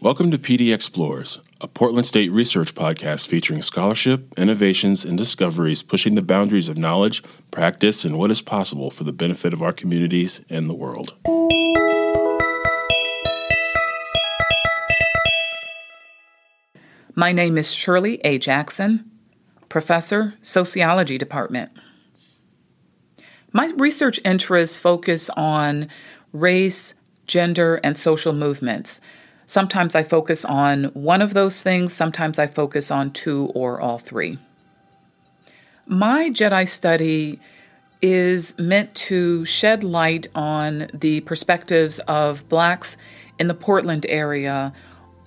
[0.00, 6.22] Welcome to PDXPLORERS, a Portland State research podcast featuring scholarship, innovations, and discoveries pushing the
[6.22, 10.70] boundaries of knowledge, practice, and what is possible for the benefit of our communities and
[10.70, 11.14] the world.
[17.16, 18.38] My name is Shirley A.
[18.38, 19.08] Jackson,
[19.68, 21.70] Professor, Sociology Department.
[23.52, 25.86] My research interests focus on
[26.32, 26.94] race,
[27.28, 29.00] gender, and social movements.
[29.46, 34.00] Sometimes I focus on one of those things, sometimes I focus on two or all
[34.00, 34.40] three.
[35.86, 37.38] My Jedi study
[38.02, 42.96] is meant to shed light on the perspectives of Blacks
[43.38, 44.72] in the Portland area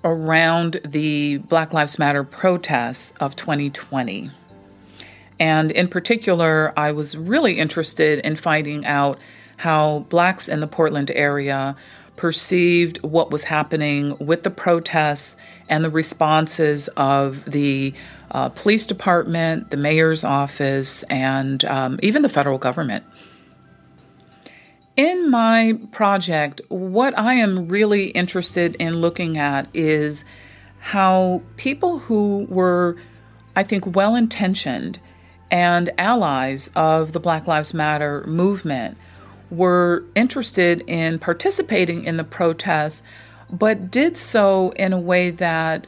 [0.04, 4.31] around the Black Lives Matter protests of 2020.
[5.40, 9.20] And in particular, I was really interested in finding out
[9.58, 11.75] how Blacks in the Portland area
[12.16, 15.38] perceived what was happening with the protests
[15.70, 17.94] and the responses of the
[18.31, 23.06] uh, police department, the mayor's office, and um, even the federal government.
[24.98, 30.26] In my project, what I am really interested in looking at is
[30.80, 32.98] how people who were,
[33.56, 34.98] I think, well intentioned
[35.52, 38.98] and allies of the Black Lives Matter movement
[39.52, 43.03] were interested in participating in the protests,
[43.52, 45.86] but did so in a way that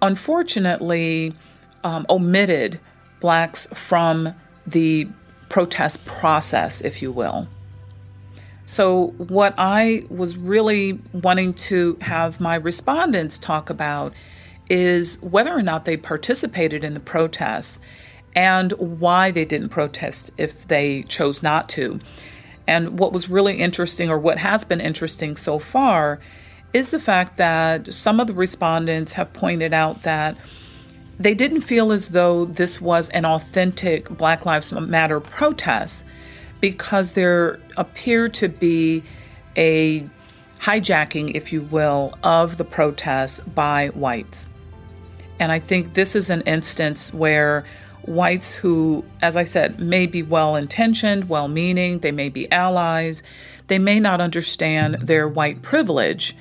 [0.00, 1.34] unfortunately
[1.82, 2.78] um, omitted
[3.20, 4.32] blacks from
[4.64, 5.08] the
[5.48, 7.48] protest process, if you will.
[8.66, 14.14] So, what I was really wanting to have my respondents talk about
[14.70, 17.78] is whether or not they participated in the protests
[18.34, 22.00] and why they didn't protest if they chose not to.
[22.66, 26.18] And what was really interesting, or what has been interesting so far,
[26.72, 30.36] is the fact that some of the respondents have pointed out that
[31.18, 36.04] they didn't feel as though this was an authentic Black Lives Matter protest
[36.60, 39.02] because there appeared to be
[39.56, 40.08] a
[40.60, 44.48] hijacking, if you will, of the protests by whites.
[45.38, 47.64] And I think this is an instance where
[48.02, 53.22] whites who, as I said, may be well intentioned, well meaning, they may be allies,
[53.66, 56.36] they may not understand their white privilege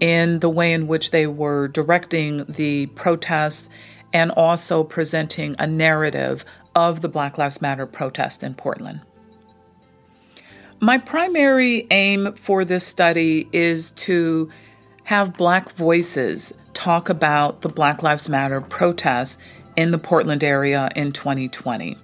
[0.00, 3.68] in the way in which they were directing the protests
[4.12, 6.44] and also presenting a narrative
[6.74, 9.00] of the Black Lives Matter protest in Portland.
[10.84, 14.50] My primary aim for this study is to
[15.04, 19.38] have Black voices talk about the Black Lives Matter protests
[19.76, 21.96] in the Portland area in 2020.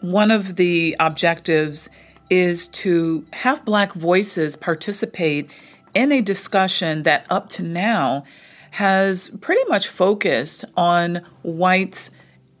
[0.00, 1.88] One of the objectives
[2.28, 5.48] is to have Black voices participate
[5.94, 8.24] in a discussion that up to now
[8.72, 12.10] has pretty much focused on whites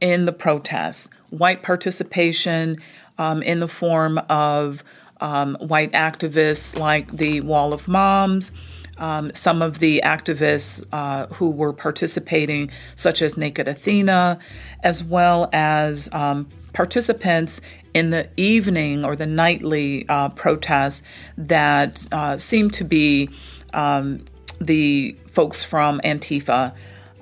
[0.00, 2.78] in the protests, white participation
[3.18, 4.82] um, in the form of
[5.20, 8.52] um, white activists like the Wall of Moms,
[8.98, 14.38] um, some of the activists uh, who were participating, such as Naked Athena,
[14.82, 17.60] as well as um, participants
[17.94, 21.02] in the evening or the nightly uh, protests
[21.36, 23.28] that uh, seem to be
[23.74, 24.24] um,
[24.60, 26.74] the folks from Antifa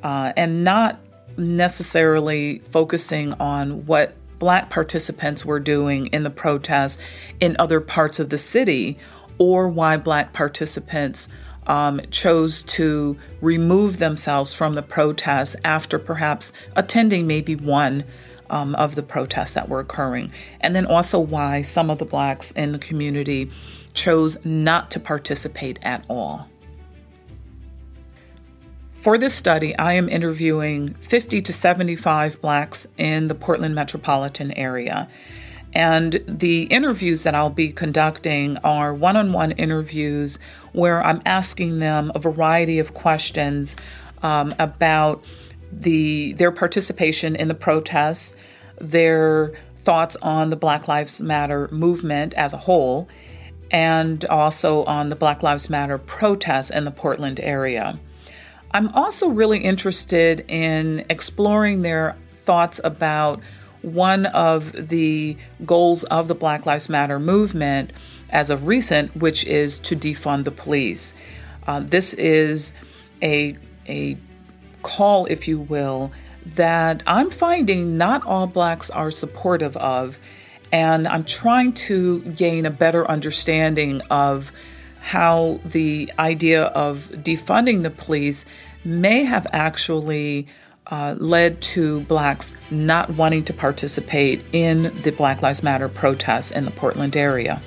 [0.03, 0.99] uh, and not
[1.37, 6.99] necessarily focusing on what black participants were doing in the protests
[7.39, 8.99] in other parts of the city
[9.39, 11.28] or why black participants
[11.69, 18.03] um, chose to remove themselves from the protests after perhaps attending maybe one
[18.49, 20.33] um, of the protests that were occurring.
[20.61, 23.51] And then also why some of the blacks in the community
[23.95, 26.50] chose not to participate at all.
[29.00, 35.08] For this study, I am interviewing 50 to 75 blacks in the Portland metropolitan area.
[35.72, 40.38] And the interviews that I'll be conducting are one on one interviews
[40.72, 43.74] where I'm asking them a variety of questions
[44.22, 45.24] um, about
[45.72, 48.36] the their participation in the protests,
[48.78, 53.08] their thoughts on the Black Lives Matter movement as a whole,
[53.70, 57.98] and also on the Black Lives Matter protests in the Portland area.
[58.72, 63.41] I'm also really interested in exploring their thoughts about
[63.83, 67.93] one of the goals of the Black Lives Matter movement
[68.28, 71.15] as of recent, which is to defund the police.
[71.67, 72.72] Uh, this is
[73.22, 73.55] a,
[73.89, 74.17] a
[74.83, 76.13] call, if you will,
[76.47, 80.19] that I'm finding not all blacks are supportive of.
[80.72, 84.53] And I'm trying to gain a better understanding of
[85.00, 88.44] how the idea of defunding the police
[88.84, 90.47] may have actually
[90.91, 96.64] uh, led to blacks not wanting to participate in the Black Lives Matter protests in
[96.64, 97.60] the Portland area.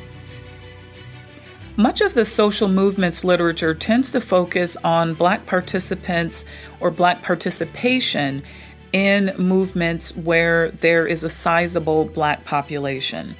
[1.76, 6.46] Much of the social movements literature tends to focus on black participants
[6.80, 8.44] or black participation
[8.92, 13.36] in movements where there is a sizable black population.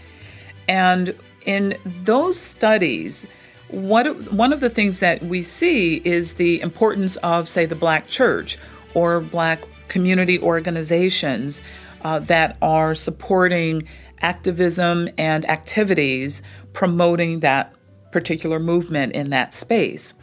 [0.68, 1.14] And
[1.46, 3.28] in those studies,
[3.74, 8.08] what, one of the things that we see is the importance of, say, the black
[8.08, 8.58] church
[8.94, 11.62] or black community organizations
[12.04, 13.88] uh, that are supporting
[14.22, 16.44] activism and activities
[16.74, 17.74] promoting that
[18.12, 20.14] particular movement in that space.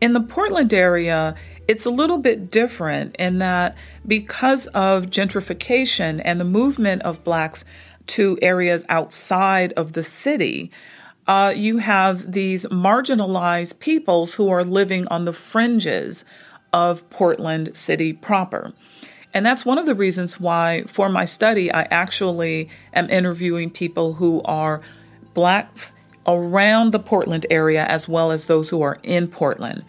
[0.00, 1.34] In the Portland area,
[1.66, 3.76] it's a little bit different in that
[4.06, 7.64] because of gentrification and the movement of blacks
[8.06, 10.70] to areas outside of the city,
[11.28, 16.24] uh, you have these marginalized peoples who are living on the fringes
[16.72, 18.72] of Portland City proper.
[19.34, 24.14] And that's one of the reasons why, for my study, I actually am interviewing people
[24.14, 24.80] who are
[25.34, 25.92] blacks
[26.26, 29.84] around the Portland area as well as those who are in Portland.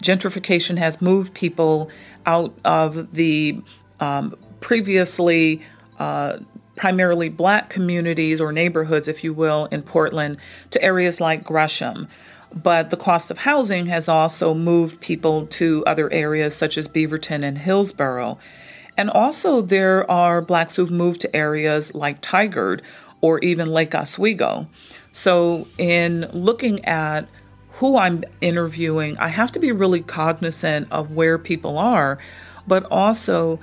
[0.00, 1.90] Gentrification has moved people
[2.24, 3.60] out of the
[3.98, 5.60] um, previously
[5.98, 6.38] uh,
[6.76, 10.36] primarily black communities or neighborhoods, if you will, in Portland
[10.70, 12.08] to areas like Gresham.
[12.54, 17.42] But the cost of housing has also moved people to other areas such as Beaverton
[17.42, 18.38] and Hillsboro.
[18.96, 22.80] And also, there are blacks who've moved to areas like Tigard
[23.20, 24.68] or even Lake Oswego.
[25.10, 27.28] So, in looking at
[27.74, 32.18] who I'm interviewing, I have to be really cognizant of where people are,
[32.68, 33.58] but also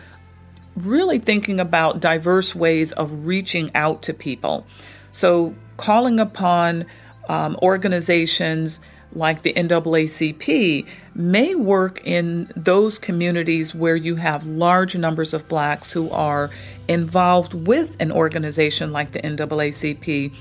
[0.76, 4.66] really thinking about diverse ways of reaching out to people.
[5.12, 6.86] So, calling upon
[7.28, 8.80] um, organizations
[9.14, 15.92] like the NAACP may work in those communities where you have large numbers of blacks
[15.92, 16.50] who are
[16.88, 20.32] involved with an organization like the NAACP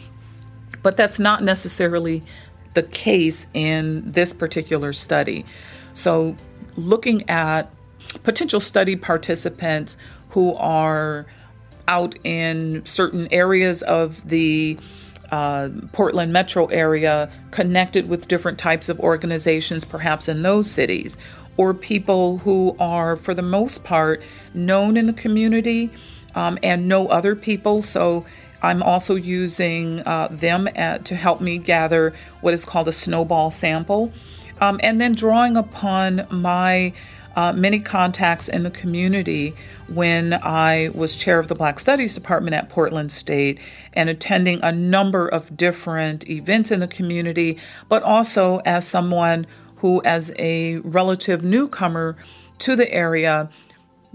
[0.83, 2.23] but that's not necessarily
[2.75, 5.45] the case in this particular study.
[5.93, 6.37] So,
[6.77, 7.71] looking at
[8.23, 9.97] potential study participants
[10.31, 11.27] who are
[11.89, 14.79] out in certain areas of the
[15.31, 21.17] uh, Portland metro area, connected with different types of organizations, perhaps in those cities,
[21.57, 24.23] or people who are, for the most part,
[24.55, 25.91] known in the community
[26.35, 27.83] um, and know other people.
[27.83, 28.25] So,
[28.63, 33.51] I'm also using uh, them at, to help me gather what is called a snowball
[33.51, 34.13] sample,
[34.61, 36.93] um, and then drawing upon my
[37.37, 39.55] uh, many contacts in the community
[39.89, 43.59] when I was chair of the Black Studies Department at Portland State
[43.93, 49.47] and attending a number of different events in the community, but also as someone
[49.77, 52.17] who, as a relative newcomer
[52.59, 53.49] to the area,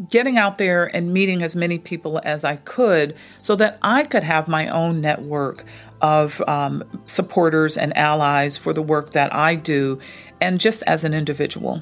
[0.10, 4.24] getting out there and meeting as many people as I could so that I could
[4.24, 5.64] have my own network
[6.02, 10.00] of um, supporters and allies for the work that I do
[10.42, 11.82] and just as an individual.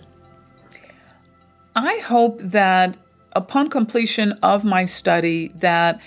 [1.76, 2.98] I hope that
[3.34, 6.00] upon completion of my study that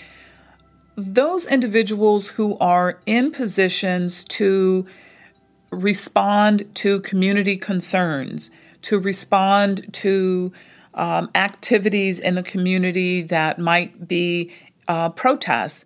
[0.95, 4.85] those individuals who are in positions to
[5.69, 8.49] respond to community concerns,
[8.83, 10.51] to respond to
[10.93, 14.51] um, activities in the community that might be
[14.87, 15.85] uh, protests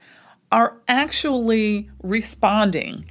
[0.52, 3.06] are actually responding.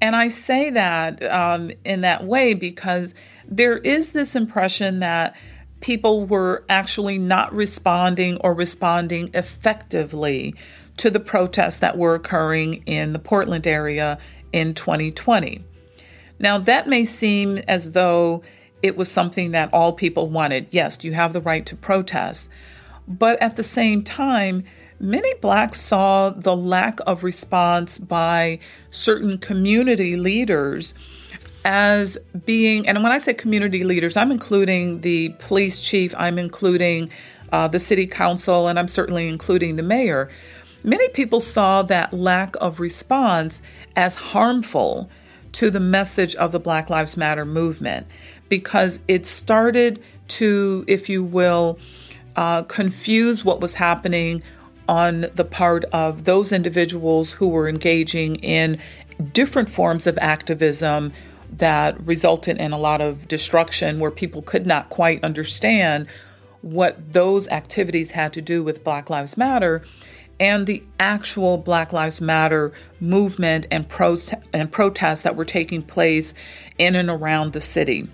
[0.00, 3.14] And I say that um, in that way because
[3.46, 5.36] there is this impression that
[5.84, 10.54] people were actually not responding or responding effectively
[10.96, 14.18] to the protests that were occurring in the Portland area
[14.50, 15.62] in 2020.
[16.38, 18.42] Now, that may seem as though
[18.82, 20.68] it was something that all people wanted.
[20.70, 22.48] Yes, you have the right to protest.
[23.06, 24.64] But at the same time,
[24.98, 28.58] many blacks saw the lack of response by
[28.90, 30.94] certain community leaders
[31.64, 37.10] as being, and when I say community leaders, I'm including the police chief, I'm including
[37.52, 40.30] uh, the city council, and I'm certainly including the mayor.
[40.82, 43.62] Many people saw that lack of response
[43.96, 45.08] as harmful
[45.52, 48.06] to the message of the Black Lives Matter movement
[48.48, 51.78] because it started to, if you will,
[52.36, 54.42] uh, confuse what was happening
[54.88, 58.78] on the part of those individuals who were engaging in
[59.32, 61.12] different forms of activism
[61.50, 66.06] that resulted in a lot of destruction where people could not quite understand
[66.62, 69.82] what those activities had to do with Black Lives Matter
[70.40, 73.86] and the actual Black Lives Matter movement and,
[74.52, 76.34] and protests that were taking place
[76.78, 78.08] in and around the city.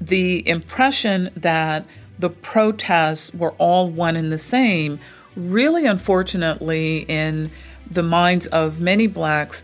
[0.00, 1.84] The impression that
[2.18, 4.98] the protests were all one and the same
[5.38, 7.50] really, unfortunately, in
[7.90, 9.62] the minds of many blacks,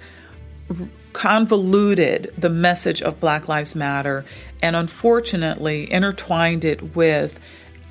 [1.14, 4.26] convoluted the message of Black Lives Matter
[4.60, 7.40] and unfortunately intertwined it with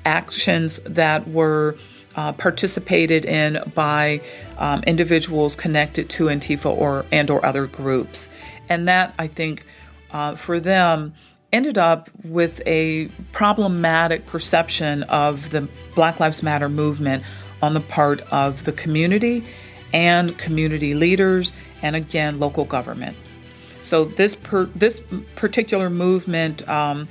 [0.04, 1.76] actions that were
[2.14, 4.20] uh, participated in by
[4.58, 8.28] um, individuals connected to Antifa or and or other groups,
[8.68, 9.66] and that I think
[10.12, 11.14] uh, for them
[11.52, 17.24] ended up with a problematic perception of the Black Lives Matter movement
[17.62, 19.44] on the part of the community
[19.94, 23.16] and community leaders, and again local government.
[23.80, 25.02] So this per, this
[25.36, 26.68] particular movement.
[26.68, 27.08] Um,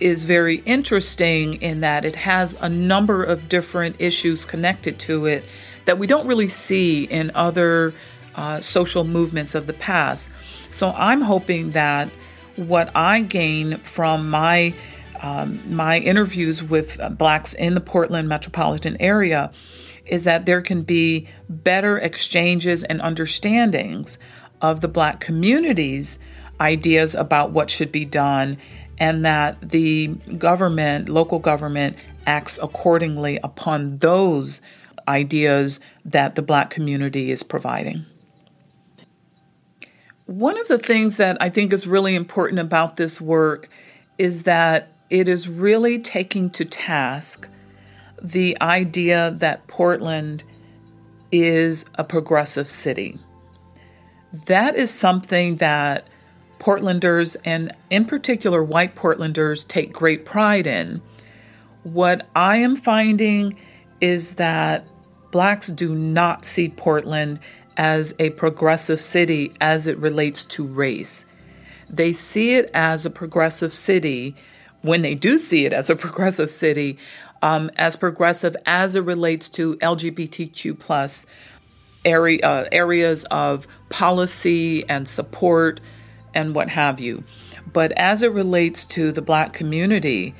[0.00, 5.44] is very interesting in that it has a number of different issues connected to it
[5.84, 7.94] that we don't really see in other
[8.34, 10.30] uh, social movements of the past.
[10.70, 12.10] So I'm hoping that
[12.56, 14.74] what I gain from my
[15.20, 19.52] um, my interviews with blacks in the Portland metropolitan area
[20.06, 24.18] is that there can be better exchanges and understandings
[24.60, 26.18] of the black community's
[26.60, 28.56] ideas about what should be done
[28.98, 34.60] and that the government, local government, acts accordingly upon those
[35.08, 38.04] ideas that the black community is providing.
[40.26, 43.68] One of the things that I think is really important about this work
[44.18, 47.48] is that it is really taking to task
[48.22, 50.44] the idea that Portland
[51.32, 53.18] is a progressive city.
[54.46, 56.06] That is something that
[56.58, 61.02] Portlanders, and in particular white Portlanders, take great pride in.
[61.82, 63.58] What I am finding
[64.00, 64.86] is that
[65.32, 67.40] blacks do not see Portland
[67.76, 71.24] as a progressive city as it relates to race.
[71.90, 74.36] They see it as a progressive city
[74.82, 76.98] when they do see it as a progressive city,
[77.40, 81.26] um, as progressive as it relates to LGBTQ plus
[82.04, 85.80] area, uh, areas of policy and support
[86.34, 87.24] and what have you.
[87.72, 90.34] But as it relates to the black community,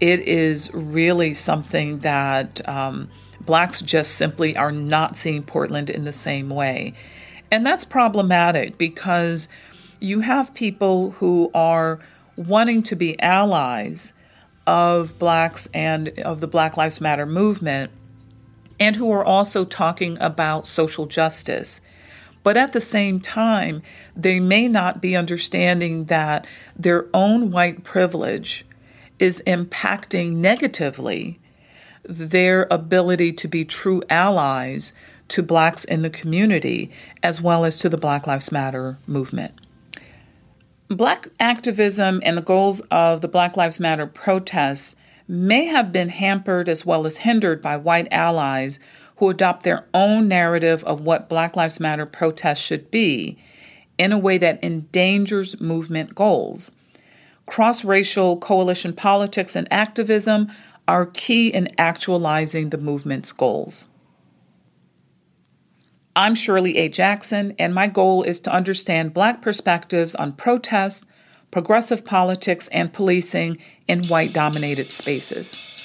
[0.00, 3.08] it is really something that um,
[3.40, 6.94] blacks just simply are not seeing Portland in the same way.
[7.50, 9.48] And that's problematic because
[10.00, 12.00] you have people who are
[12.36, 14.12] wanting to be allies
[14.66, 17.90] of blacks and of the Black Lives Matter movement,
[18.78, 21.80] and who are also talking about social justice.
[22.42, 23.82] But at the same time,
[24.16, 26.46] they may not be understanding that
[26.76, 28.64] their own white privilege
[29.18, 31.38] is impacting negatively
[32.02, 34.92] their ability to be true allies
[35.28, 36.90] to blacks in the community
[37.22, 39.54] as well as to the Black Lives Matter movement.
[40.96, 44.94] Black activism and the goals of the Black Lives Matter protests
[45.26, 48.78] may have been hampered as well as hindered by white allies
[49.16, 53.38] who adopt their own narrative of what Black Lives Matter protests should be
[53.96, 56.72] in a way that endangers movement goals.
[57.46, 60.50] Cross racial coalition politics and activism
[60.88, 63.86] are key in actualizing the movement's goals.
[66.14, 66.90] I'm Shirley A.
[66.90, 71.06] Jackson, and my goal is to understand Black perspectives on protests,
[71.50, 73.56] progressive politics, and policing
[73.88, 75.81] in white dominated spaces.